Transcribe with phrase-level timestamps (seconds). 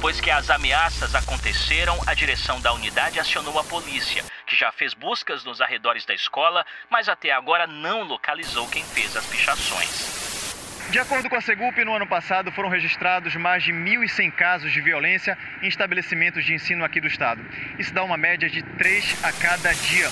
[0.00, 4.94] Depois que as ameaças aconteceram, a direção da unidade acionou a polícia, que já fez
[4.94, 10.54] buscas nos arredores da escola, mas até agora não localizou quem fez as pichações.
[10.88, 14.80] De acordo com a Segup, no ano passado foram registrados mais de 1.100 casos de
[14.80, 17.44] violência em estabelecimentos de ensino aqui do estado.
[17.78, 20.08] Isso dá uma média de 3 a cada dia.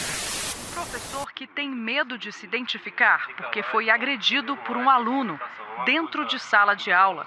[0.75, 5.41] Professor que tem medo de se identificar porque foi agredido por um aluno
[5.87, 7.27] dentro de sala de aula.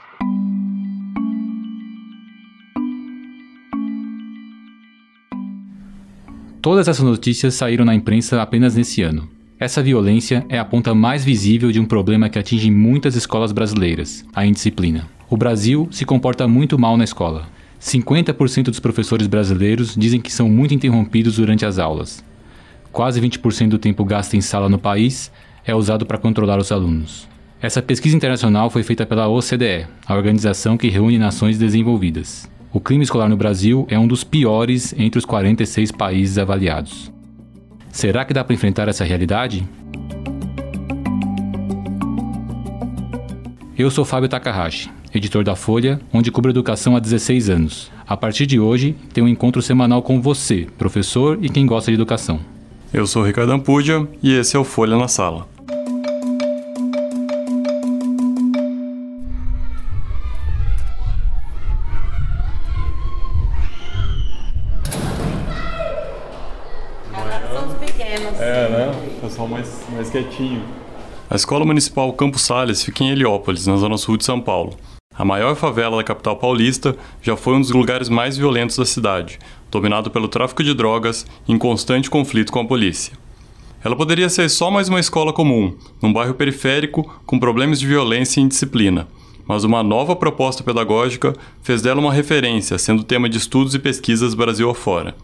[6.61, 9.27] Todas essas notícias saíram na imprensa apenas nesse ano.
[9.59, 14.23] Essa violência é a ponta mais visível de um problema que atinge muitas escolas brasileiras,
[14.31, 15.09] a indisciplina.
[15.27, 17.49] O Brasil se comporta muito mal na escola.
[17.81, 22.23] 50% dos professores brasileiros dizem que são muito interrompidos durante as aulas.
[22.91, 25.31] Quase 20% do tempo gasto em sala no país
[25.65, 27.27] é usado para controlar os alunos.
[27.59, 32.50] Essa pesquisa internacional foi feita pela OCDE, a organização que reúne nações desenvolvidas.
[32.73, 37.11] O clima escolar no Brasil é um dos piores entre os 46 países avaliados.
[37.91, 39.67] Será que dá para enfrentar essa realidade?
[43.77, 47.91] Eu sou Fábio Takahashi, editor da Folha, onde cubro educação há 16 anos.
[48.07, 51.95] A partir de hoje, tem um encontro semanal com você, professor e quem gosta de
[51.95, 52.39] educação.
[52.93, 55.45] Eu sou Ricardo Ampudia e esse é o Folha na Sala.
[69.41, 70.61] Pessoal mais, mais quietinho.
[71.29, 74.75] A Escola Municipal Campos Sales fica em Heliópolis, na zona sul de São Paulo.
[75.17, 79.39] A maior favela da capital paulista já foi um dos lugares mais violentos da cidade,
[79.69, 83.13] dominado pelo tráfico de drogas em constante conflito com a polícia.
[83.83, 88.39] Ela poderia ser só mais uma escola comum, num bairro periférico com problemas de violência
[88.39, 89.07] e indisciplina,
[89.47, 91.33] mas uma nova proposta pedagógica
[91.63, 95.15] fez dela uma referência, sendo tema de estudos e pesquisas Brasil afora.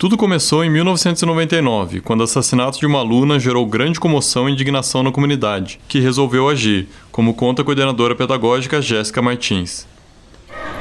[0.00, 5.02] Tudo começou em 1999, quando o assassinato de uma aluna gerou grande comoção e indignação
[5.02, 9.86] na comunidade, que resolveu agir, como conta a coordenadora pedagógica Jéssica Martins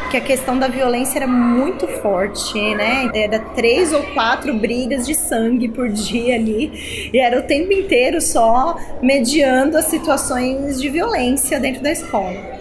[0.09, 3.11] que a questão da violência era muito forte, né?
[3.13, 8.19] Era três ou quatro brigas de sangue por dia ali, e era o tempo inteiro
[8.19, 12.58] só mediando as situações de violência dentro da escola.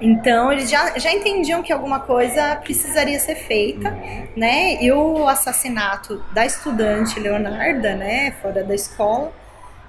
[0.00, 3.96] Então, eles já, já entendiam que alguma coisa precisaria ser feita,
[4.36, 4.82] né?
[4.82, 9.32] E o assassinato da estudante Leonarda, né, fora da escola,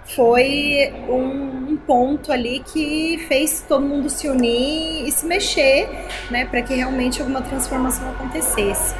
[0.05, 5.89] foi um, um ponto ali que fez todo mundo se unir e se mexer,
[6.29, 8.95] né, para que realmente alguma transformação acontecesse.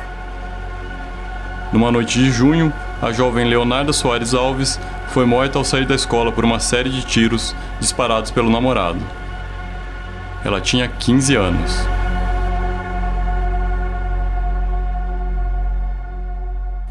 [1.72, 4.80] Numa noite de junho, a jovem Leonarda Soares Alves
[5.10, 9.00] foi morta ao sair da escola por uma série de tiros disparados pelo namorado.
[10.46, 11.76] Ela tinha 15 anos.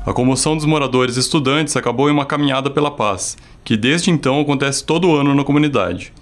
[0.05, 4.85] A comoção dos moradores estudantes acabou em uma caminhada pela paz, que desde então acontece
[4.85, 6.13] todo ano na comunidade.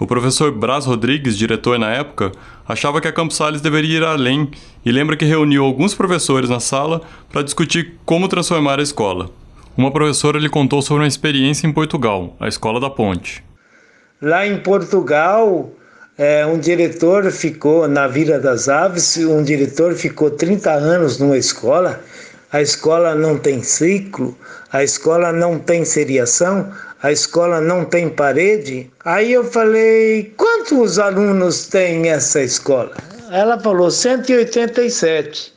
[0.00, 2.32] O professor Braz Rodrigues, diretor na época,
[2.66, 4.48] achava que a Campos Sales deveria ir além
[4.82, 9.28] e lembra que reuniu alguns professores na sala para discutir como transformar a escola.
[9.76, 13.44] Uma professora lhe contou sobre uma experiência em Portugal, a Escola da Ponte.
[14.22, 15.70] Lá em Portugal,
[16.18, 22.00] é, um diretor ficou na Vila das Aves, um diretor ficou 30 anos numa escola,
[22.50, 24.36] a escola não tem ciclo,
[24.72, 28.90] a escola não tem seriação, a escola não tem parede.
[29.04, 32.96] Aí eu falei: quantos alunos tem essa escola?
[33.30, 35.52] Ela falou: 187.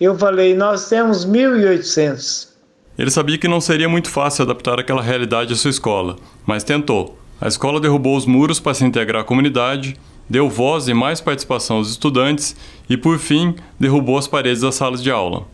[0.00, 2.48] Eu falei: nós temos 1.800.
[2.96, 6.16] Ele sabia que não seria muito fácil adaptar aquela realidade à sua escola,
[6.46, 7.18] mas tentou.
[7.38, 9.94] A escola derrubou os muros para se integrar à comunidade,
[10.28, 12.56] deu voz e mais participação aos estudantes
[12.88, 15.46] e, por fim, derrubou as paredes das salas de aula.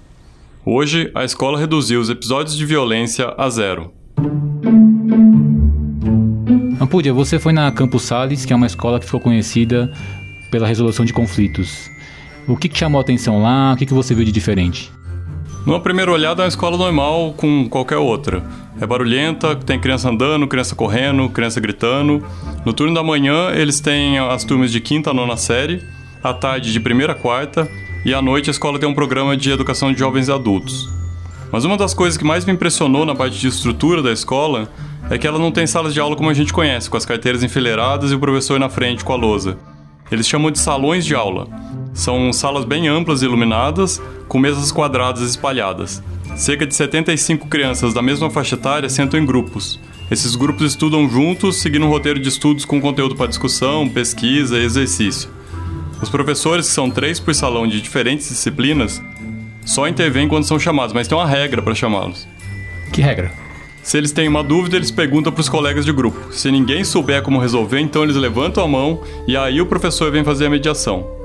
[0.64, 3.92] Hoje, a escola reduziu os episódios de violência a zero.
[6.80, 9.92] Ampúdia, você foi na Campus Sales, que é uma escola que ficou conhecida
[10.52, 11.90] pela resolução de conflitos.
[12.46, 13.72] O que, que chamou a atenção lá?
[13.72, 14.92] O que, que você viu de diferente?
[15.64, 18.42] Numa primeira olhada, é uma escola normal com qualquer outra.
[18.80, 22.24] É barulhenta, tem criança andando, criança correndo, criança gritando.
[22.64, 25.80] No turno da manhã, eles têm as turmas de quinta a nona série,
[26.22, 27.70] à tarde de primeira a quarta,
[28.04, 30.88] e à noite a escola tem um programa de educação de jovens e adultos.
[31.52, 34.68] Mas uma das coisas que mais me impressionou na parte de estrutura da escola
[35.08, 37.44] é que ela não tem salas de aula como a gente conhece, com as carteiras
[37.44, 39.56] enfileiradas e o professor na frente com a lousa.
[40.10, 41.46] Eles chamam de salões de aula.
[41.92, 46.02] São salas bem amplas e iluminadas, com mesas quadradas espalhadas.
[46.36, 49.78] Cerca de 75 crianças da mesma faixa etária sentam em grupos.
[50.10, 54.64] Esses grupos estudam juntos, seguindo um roteiro de estudos com conteúdo para discussão, pesquisa e
[54.64, 55.30] exercício.
[56.02, 59.02] Os professores, que são três por salão de diferentes disciplinas,
[59.64, 62.26] só intervêm quando são chamados, mas tem uma regra para chamá-los.
[62.92, 63.32] Que regra?
[63.82, 66.32] Se eles têm uma dúvida, eles perguntam para os colegas de grupo.
[66.32, 70.24] Se ninguém souber como resolver, então eles levantam a mão e aí o professor vem
[70.24, 71.21] fazer a mediação.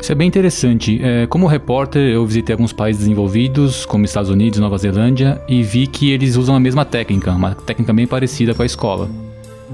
[0.00, 1.00] Isso é bem interessante.
[1.02, 5.86] É, como repórter, eu visitei alguns países desenvolvidos, como Estados Unidos Nova Zelândia, e vi
[5.86, 9.10] que eles usam a mesma técnica, uma técnica bem parecida com a escola.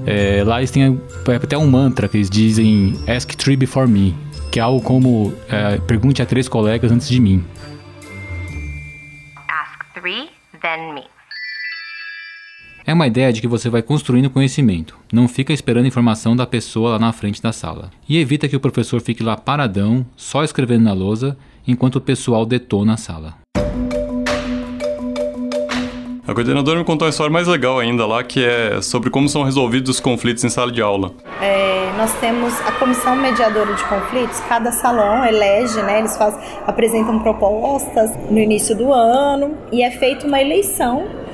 [0.05, 0.99] É, lá eles têm
[1.41, 4.13] até um mantra que eles dizem Ask three before me,
[4.51, 7.43] que é algo como é, pergunte a três colegas antes de mim.
[9.47, 10.29] Ask three,
[10.61, 11.03] then me.
[12.87, 16.91] É uma ideia de que você vai construindo conhecimento, não fica esperando informação da pessoa
[16.91, 17.89] lá na frente da sala.
[18.07, 21.35] E evita que o professor fique lá paradão, só escrevendo na lousa,
[21.67, 23.33] enquanto o pessoal detona a sala.
[26.27, 29.41] A coordenadora me contou uma história mais legal ainda lá, que é sobre como são
[29.41, 31.11] resolvidos os conflitos em sala de aula.
[31.41, 36.35] É, nós temos a comissão mediadora de conflitos, cada salão elege, né, eles faz,
[36.67, 41.24] apresentam propostas no início do ano e é feita uma eleição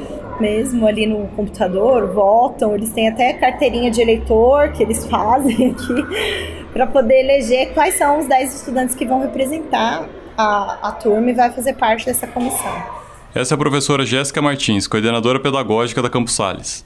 [0.42, 6.66] mesmo ali no computador, votam, eles têm até carteirinha de eleitor que eles fazem aqui
[6.74, 11.34] para poder eleger quais são os 10 estudantes que vão representar a, a turma e
[11.34, 13.02] vai fazer parte dessa comissão.
[13.34, 16.84] Essa é a professora Jéssica Martins, coordenadora pedagógica da Campos Sales.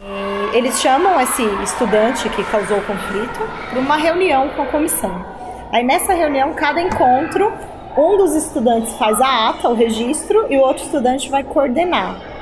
[0.54, 5.26] Eles chamam esse estudante que causou o conflito para uma reunião com a comissão.
[5.72, 7.52] Aí nessa reunião, cada encontro,
[7.98, 12.35] um dos estudantes faz a ata, o registro, e o outro estudante vai coordenar.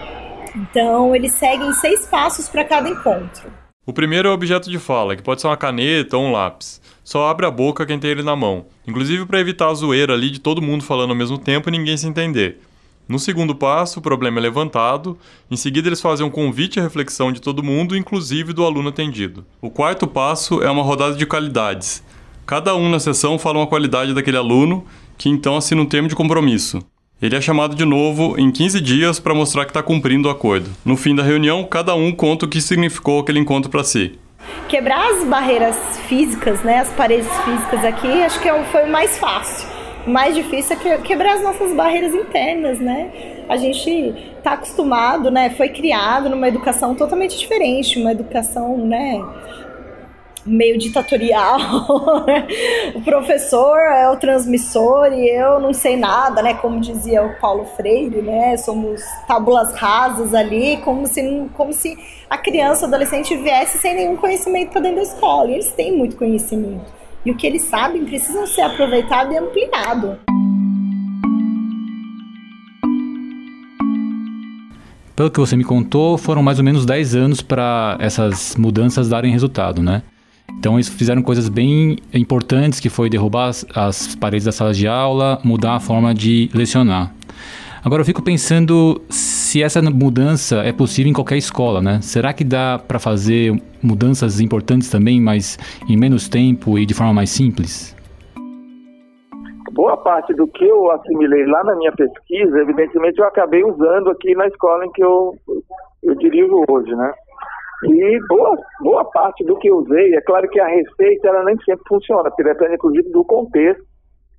[0.55, 3.51] Então, eles seguem seis passos para cada encontro.
[3.85, 6.81] O primeiro é o objeto de fala, que pode ser uma caneta ou um lápis.
[7.03, 10.29] Só abre a boca quem tem ele na mão, inclusive para evitar a zoeira ali
[10.29, 12.61] de todo mundo falando ao mesmo tempo e ninguém se entender.
[13.09, 15.17] No segundo passo, o problema é levantado.
[15.51, 19.45] Em seguida, eles fazem um convite à reflexão de todo mundo, inclusive do aluno atendido.
[19.61, 22.01] O quarto passo é uma rodada de qualidades.
[22.45, 24.85] Cada um na sessão fala uma qualidade daquele aluno,
[25.17, 26.79] que então assina um termo de compromisso.
[27.23, 30.69] Ele é chamado de novo em 15 dias para mostrar que está cumprindo o acordo.
[30.83, 34.19] No fim da reunião, cada um conta o que significou aquele encontro para si.
[34.67, 35.77] Quebrar as barreiras
[36.09, 39.71] físicas, né, as paredes físicas aqui, acho que é foi o mais fácil
[40.05, 43.09] mais difícil é quebrar as nossas barreiras internas, né?
[43.47, 43.89] A gente
[44.37, 45.49] está acostumado, né?
[45.51, 49.23] Foi criado numa educação totalmente diferente, uma educação, né?
[50.45, 51.59] Meio ditatorial.
[52.95, 56.53] O professor é o transmissor e eu não sei nada, né?
[56.55, 58.55] Como dizia o Paulo Freire, né?
[58.57, 61.97] Somos tábulas rasas ali, como se, como se
[62.29, 65.49] a criança, adolescente viesse sem nenhum conhecimento para dentro da escola.
[65.49, 70.19] E eles têm muito conhecimento e o que eles sabem precisam ser aproveitado e ampliado.
[75.15, 79.31] Pelo que você me contou, foram mais ou menos 10 anos para essas mudanças darem
[79.31, 80.01] resultado, né?
[80.63, 84.87] Então eles fizeram coisas bem importantes, que foi derrubar as, as paredes da sala de
[84.87, 87.13] aula, mudar a forma de lecionar.
[87.83, 91.99] Agora eu fico pensando se essa mudança é possível em qualquer escola, né?
[92.01, 97.11] Será que dá para fazer mudanças importantes também, mas em menos tempo e de forma
[97.11, 97.93] mais simples?
[99.73, 104.33] Boa parte do que eu assimilei lá na minha pesquisa, evidentemente eu acabei usando aqui
[104.33, 105.35] na escola em que eu,
[106.03, 107.13] eu dirijo hoje, né?
[107.85, 111.57] E boa, boa parte do que eu usei, é claro que a receita ela nem
[111.63, 113.83] sempre funciona, porque depende inclusive do contexto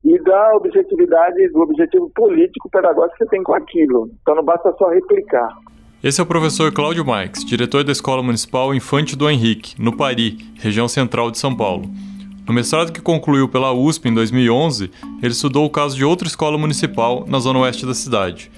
[0.04, 4.10] e da objetividade, do objetivo político pedagógico que você tem com aquilo.
[4.20, 5.48] Então não basta só replicar.
[6.02, 10.36] Esse é o professor Cláudio Marques, diretor da Escola Municipal Infante do Henrique, no Pari,
[10.58, 11.84] região central de São Paulo.
[12.46, 14.90] No mestrado que concluiu pela USP em 2011,
[15.22, 18.50] ele estudou o caso de outra escola municipal na zona oeste da cidade.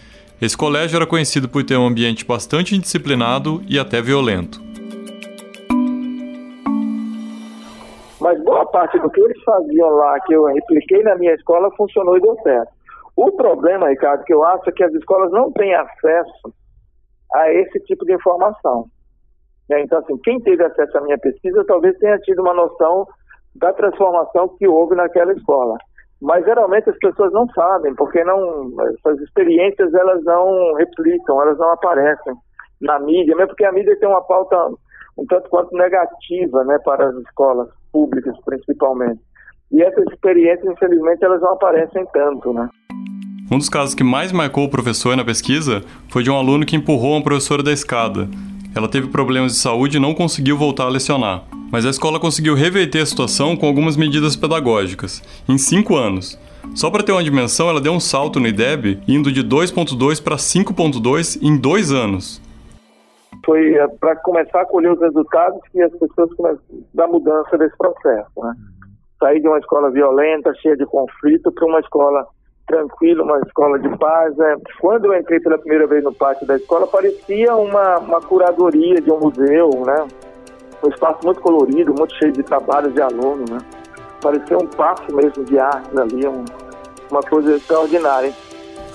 [0.43, 4.66] Esse colégio era conhecido por ter um ambiente bastante indisciplinado e até violento.
[8.27, 12.17] Mas boa parte do que eles faziam lá, que eu repliquei na minha escola, funcionou
[12.17, 12.73] e deu certo.
[13.15, 16.53] O problema, Ricardo, que eu acho é que as escolas não têm acesso
[17.33, 18.87] a esse tipo de informação.
[19.71, 19.81] Né?
[19.83, 23.07] Então, assim, quem teve acesso à minha pesquisa talvez tenha tido uma noção
[23.55, 25.79] da transformação que houve naquela escola.
[26.21, 31.71] Mas geralmente as pessoas não sabem, porque não essas experiências elas não replicam, elas não
[31.71, 32.35] aparecem
[32.81, 34.57] na mídia, mesmo porque a mídia tem uma pauta
[35.17, 39.21] um tanto quanto negativa, né, para as escolas públicas, principalmente.
[39.73, 42.69] E essas experiências, infelizmente, elas não aparecem tanto, né?
[43.51, 46.77] Um dos casos que mais marcou o professor na pesquisa foi de um aluno que
[46.77, 48.29] empurrou uma professora da escada.
[48.75, 51.45] Ela teve problemas de saúde e não conseguiu voltar a lecionar.
[51.71, 56.39] Mas a escola conseguiu reverter a situação com algumas medidas pedagógicas, em cinco anos.
[56.75, 60.37] Só para ter uma dimensão, ela deu um salto no IDEB, indo de 2.2 para
[60.37, 62.41] 5.2 em dois anos
[63.47, 66.59] foi é, para começar a colher os resultados e as pessoas
[66.93, 68.53] da mudança desse processo, né?
[69.19, 72.27] sair de uma escola violenta, cheia de conflito, para uma escola
[72.67, 74.39] tranquila, uma escola de paz.
[74.39, 74.57] É.
[74.81, 79.11] Quando eu entrei pela primeira vez no pátio da escola, parecia uma, uma curadoria de
[79.11, 80.07] um museu, né?
[80.85, 83.59] Um espaço muito colorido, muito cheio de trabalhos de alunos, né?
[84.21, 86.45] Parecia um passo mesmo de arte ali, um,
[87.11, 88.33] uma coisa extraordinária.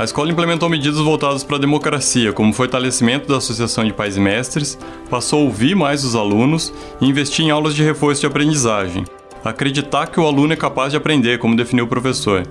[0.01, 4.19] A escola implementou medidas voltadas para a democracia, como fortalecimento da Associação de Pais e
[4.19, 4.75] Mestres,
[5.11, 9.03] passou a ouvir mais os alunos e investir em aulas de reforço de aprendizagem.
[9.45, 12.41] Acreditar que o aluno é capaz de aprender, como definiu o professor.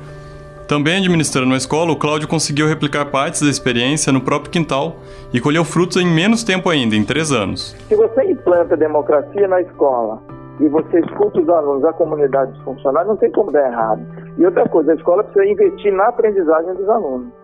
[0.69, 4.99] Também administrando a escola, o Cláudio conseguiu replicar partes da experiência no próprio quintal
[5.33, 7.75] e colheu frutos em menos tempo ainda, em três anos.
[7.89, 10.23] Se você implanta democracia na escola
[10.61, 14.07] e você escuta os alunos, a comunidade funcionar, não tem como dar errado.
[14.39, 17.40] E outra coisa, a escola precisa investir na aprendizagem dos alunos.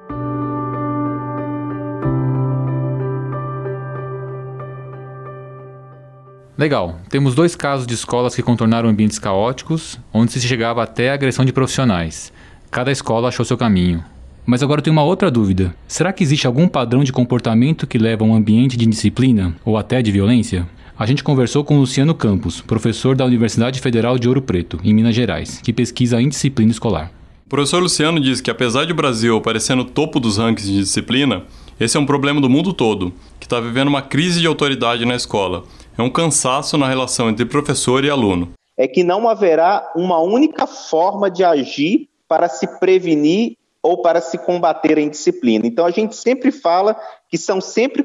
[6.59, 6.99] Legal.
[7.11, 11.45] Temos dois casos de escolas que contornaram ambientes caóticos, onde se chegava até a agressão
[11.45, 12.33] de profissionais.
[12.71, 14.03] Cada escola achou seu caminho.
[14.47, 15.75] Mas agora eu tenho uma outra dúvida.
[15.87, 19.77] Será que existe algum padrão de comportamento que leva a um ambiente de disciplina ou
[19.77, 20.67] até de violência?
[20.99, 25.15] A gente conversou com Luciano Campos, professor da Universidade Federal de Ouro Preto, em Minas
[25.15, 27.13] Gerais, que pesquisa a indisciplina escolar.
[27.45, 30.81] O professor Luciano diz que apesar de o Brasil aparecer no topo dos rankings de
[30.81, 31.43] disciplina,
[31.79, 35.15] esse é um problema do mundo todo, que está vivendo uma crise de autoridade na
[35.15, 35.65] escola.
[35.99, 38.53] É um cansaço na relação entre professor e aluno.
[38.77, 44.37] É que não haverá uma única forma de agir para se prevenir ou para se
[44.37, 45.67] combater a indisciplina.
[45.67, 46.95] Então a gente sempre fala
[47.31, 48.05] que são sempre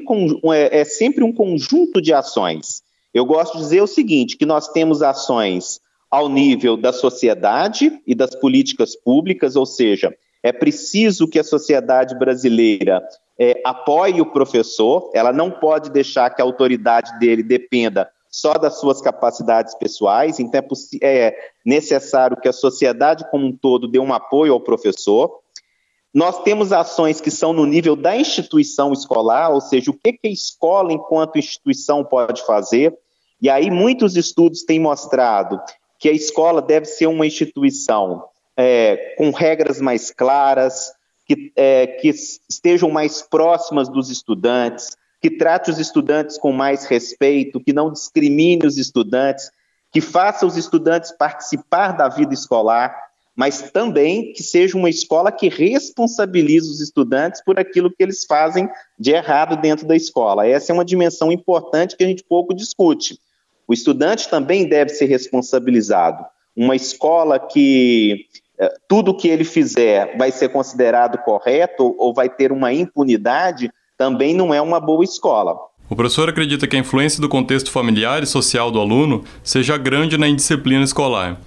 [0.54, 2.82] é, é sempre um conjunto de ações.
[3.12, 5.80] Eu gosto de dizer o seguinte, que nós temos ações
[6.10, 12.18] ao nível da sociedade e das políticas públicas, ou seja, é preciso que a sociedade
[12.18, 13.02] brasileira
[13.38, 18.80] é, apoie o professor, ela não pode deixar que a autoridade dele dependa só das
[18.80, 20.60] suas capacidades pessoais, então
[21.02, 25.40] é, é necessário que a sociedade como um todo dê um apoio ao professor.
[26.14, 30.28] Nós temos ações que são no nível da instituição escolar, ou seja, o que, que
[30.28, 32.96] a escola, enquanto instituição, pode fazer.
[33.40, 35.60] E aí, muitos estudos têm mostrado
[35.98, 38.24] que a escola deve ser uma instituição
[38.56, 40.92] é, com regras mais claras,
[41.26, 47.60] que, é, que estejam mais próximas dos estudantes, que trate os estudantes com mais respeito,
[47.60, 49.50] que não discrimine os estudantes,
[49.92, 52.96] que faça os estudantes participar da vida escolar,
[53.34, 58.68] mas também que seja uma escola que responsabilize os estudantes por aquilo que eles fazem
[58.98, 60.46] de errado dentro da escola.
[60.46, 63.18] Essa é uma dimensão importante que a gente pouco discute.
[63.66, 66.24] O estudante também deve ser responsabilizado.
[66.54, 68.26] Uma escola que
[68.88, 74.52] tudo que ele fizer vai ser considerado correto ou vai ter uma impunidade, também não
[74.52, 75.56] é uma boa escola.
[75.88, 80.16] O professor acredita que a influência do contexto familiar e social do aluno seja grande
[80.16, 81.38] na indisciplina escolar,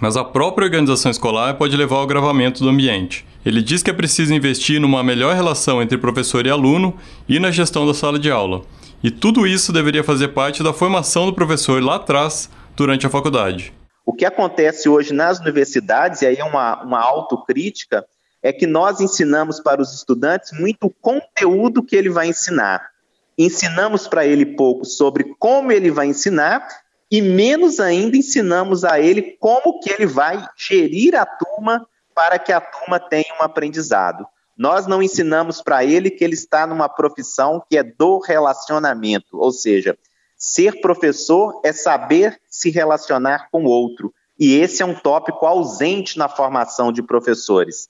[0.00, 3.24] mas a própria organização escolar pode levar ao agravamento do ambiente.
[3.44, 6.94] Ele diz que é preciso investir numa melhor relação entre professor e aluno
[7.28, 8.62] e na gestão da sala de aula.
[9.02, 13.72] E tudo isso deveria fazer parte da formação do professor lá atrás, durante a faculdade.
[14.04, 18.06] O que acontece hoje nas universidades, e aí é uma, uma autocrítica,
[18.42, 22.90] é que nós ensinamos para os estudantes muito conteúdo que ele vai ensinar.
[23.38, 26.68] Ensinamos para ele pouco sobre como ele vai ensinar
[27.10, 32.52] e menos ainda ensinamos a ele como que ele vai gerir a turma para que
[32.52, 34.26] a turma tenha um aprendizado.
[34.56, 39.50] Nós não ensinamos para ele que ele está numa profissão que é do relacionamento, ou
[39.50, 39.96] seja,
[40.36, 44.12] ser professor é saber se relacionar com o outro.
[44.38, 47.88] E esse é um tópico ausente na formação de professores.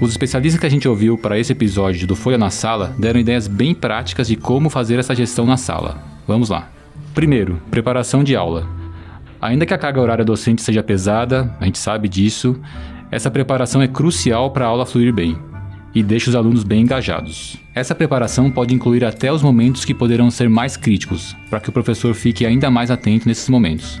[0.00, 3.48] Os especialistas que a gente ouviu para esse episódio do Folha na Sala deram ideias
[3.48, 5.98] bem práticas de como fazer essa gestão na sala.
[6.28, 6.70] Vamos lá.
[7.14, 8.68] Primeiro, preparação de aula.
[9.40, 12.60] Ainda que a carga horária docente seja pesada, a gente sabe disso,
[13.10, 15.55] essa preparação é crucial para a aula fluir bem
[15.96, 17.56] e deixa os alunos bem engajados.
[17.74, 21.72] Essa preparação pode incluir até os momentos que poderão ser mais críticos, para que o
[21.72, 23.98] professor fique ainda mais atento nesses momentos.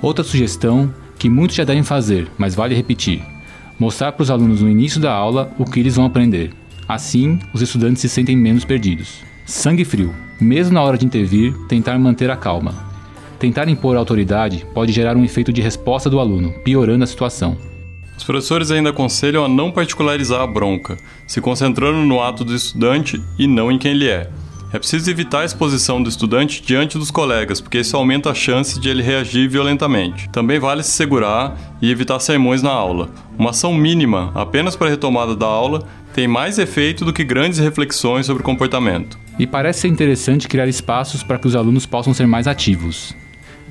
[0.00, 3.22] Outra sugestão, que muitos já devem fazer, mas vale repetir:
[3.78, 6.52] mostrar para os alunos no início da aula o que eles vão aprender.
[6.88, 9.22] Assim, os estudantes se sentem menos perdidos.
[9.44, 12.74] Sangue frio, mesmo na hora de intervir, tentar manter a calma.
[13.38, 17.73] Tentar impor autoridade pode gerar um efeito de resposta do aluno, piorando a situação.
[18.16, 23.20] Os professores ainda aconselham a não particularizar a bronca, se concentrando no ato do estudante
[23.38, 24.30] e não em quem ele é.
[24.74, 28.80] É preciso evitar a exposição do estudante diante dos colegas, porque isso aumenta a chance
[28.80, 30.28] de ele reagir violentamente.
[30.30, 33.08] Também vale se segurar e evitar sermões na aula.
[33.38, 37.60] Uma ação mínima, apenas para a retomada da aula, tem mais efeito do que grandes
[37.60, 39.16] reflexões sobre comportamento.
[39.38, 43.14] E parece ser interessante criar espaços para que os alunos possam ser mais ativos.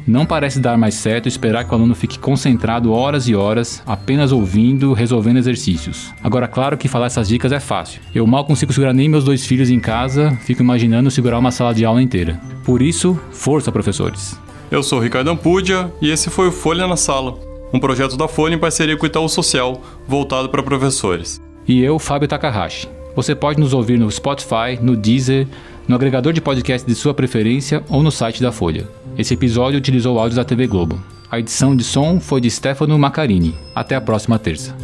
[0.05, 4.33] Não parece dar mais certo esperar que o aluno fique concentrado horas e horas, apenas
[4.33, 6.13] ouvindo, resolvendo exercícios.
[6.21, 8.01] Agora, claro que falar essas dicas é fácil.
[8.13, 11.73] Eu mal consigo segurar nem meus dois filhos em casa, fico imaginando segurar uma sala
[11.73, 12.37] de aula inteira.
[12.65, 14.37] Por isso, força, professores!
[14.69, 17.37] Eu sou Ricardo Ampudia e esse foi o Folha na Sala,
[17.71, 21.41] um projeto da Folha em parceria com o Itaú Social, voltado para professores.
[21.65, 22.89] E eu, Fábio Takahashi.
[23.15, 25.47] Você pode nos ouvir no Spotify, no Deezer,
[25.87, 28.87] no agregador de podcast de sua preferência ou no site da Folha.
[29.17, 31.01] Esse episódio utilizou áudios da TV Globo.
[31.29, 33.55] A edição de som foi de Stefano Macarini.
[33.73, 34.75] Até a próxima terça.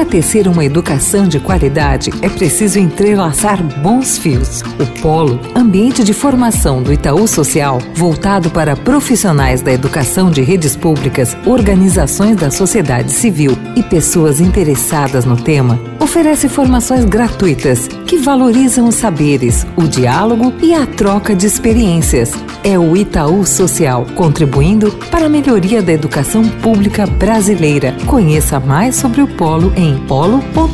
[0.00, 4.62] Para tecer uma educação de qualidade, é preciso entrelaçar bons fios.
[4.62, 10.74] O Polo, ambiente de formação do Itaú Social, voltado para profissionais da educação de redes
[10.74, 18.88] públicas, organizações da sociedade civil e pessoas interessadas no tema, oferece formações gratuitas que valorizam
[18.88, 22.32] os saberes, o diálogo e a troca de experiências.
[22.64, 27.94] É o Itaú Social, contribuindo para a melhoria da educação pública brasileira.
[28.06, 30.70] Conheça mais sobre o Polo em polo.org.br.